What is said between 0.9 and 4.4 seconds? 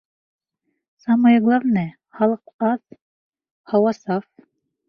Самое главное, халыҡ аҙ, һауа саф.